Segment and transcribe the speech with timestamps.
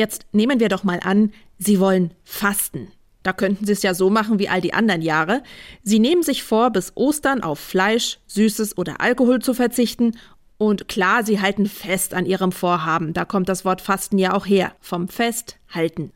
[0.00, 2.88] Jetzt nehmen wir doch mal an, Sie wollen fasten.
[3.22, 5.42] Da könnten Sie es ja so machen wie all die anderen Jahre.
[5.82, 10.16] Sie nehmen sich vor, bis Ostern auf Fleisch, Süßes oder Alkohol zu verzichten.
[10.56, 13.12] Und klar, Sie halten fest an Ihrem Vorhaben.
[13.12, 14.72] Da kommt das Wort Fasten ja auch her.
[14.80, 16.12] Vom Festhalten.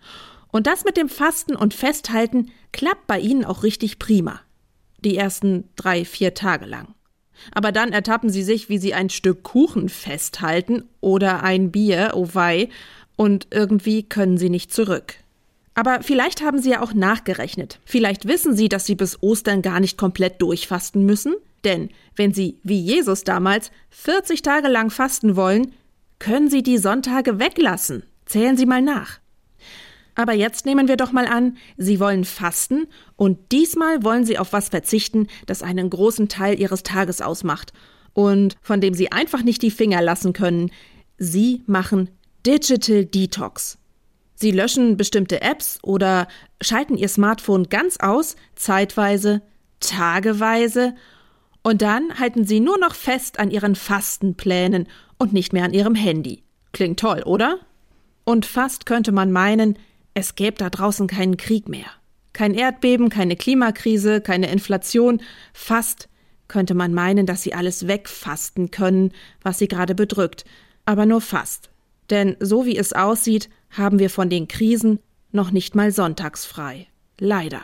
[0.50, 4.40] Und das mit dem Fasten und Festhalten klappt bei Ihnen auch richtig prima.
[5.00, 6.94] Die ersten drei, vier Tage lang.
[7.52, 12.28] Aber dann ertappen Sie sich, wie Sie ein Stück Kuchen festhalten oder ein Bier, oh
[12.32, 12.70] wei,
[13.16, 15.14] und irgendwie können Sie nicht zurück.
[15.74, 17.80] Aber vielleicht haben Sie ja auch nachgerechnet.
[17.84, 21.34] Vielleicht wissen Sie, dass Sie bis Ostern gar nicht komplett durchfasten müssen.
[21.64, 25.72] Denn wenn Sie, wie Jesus damals, 40 Tage lang fasten wollen,
[26.18, 28.04] können Sie die Sonntage weglassen.
[28.24, 29.18] Zählen Sie mal nach.
[30.14, 34.52] Aber jetzt nehmen wir doch mal an, Sie wollen fasten und diesmal wollen Sie auf
[34.52, 37.72] was verzichten, das einen großen Teil Ihres Tages ausmacht
[38.12, 40.70] und von dem Sie einfach nicht die Finger lassen können.
[41.18, 42.10] Sie machen
[42.46, 43.78] Digital Detox.
[44.34, 46.28] Sie löschen bestimmte Apps oder
[46.60, 49.42] schalten Ihr Smartphone ganz aus, zeitweise,
[49.80, 50.94] tageweise,
[51.62, 54.86] und dann halten Sie nur noch fest an Ihren Fastenplänen
[55.18, 56.42] und nicht mehr an Ihrem Handy.
[56.72, 57.58] Klingt toll, oder?
[58.24, 59.78] Und fast könnte man meinen,
[60.12, 61.86] es gäbe da draußen keinen Krieg mehr.
[62.34, 65.22] Kein Erdbeben, keine Klimakrise, keine Inflation.
[65.54, 66.10] Fast
[66.48, 70.44] könnte man meinen, dass sie alles wegfasten können, was sie gerade bedrückt.
[70.84, 71.70] Aber nur fast.
[72.10, 74.98] Denn so wie es aussieht, haben wir von den Krisen
[75.32, 76.86] noch nicht mal sonntags frei.
[77.18, 77.62] Leider.